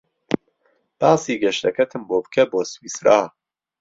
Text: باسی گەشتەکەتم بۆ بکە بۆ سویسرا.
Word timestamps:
باسی 0.99 1.33
گەشتەکەتم 1.43 2.01
بۆ 2.09 2.17
بکە 2.23 2.43
بۆ 2.51 2.59
سویسرا. 2.71 3.19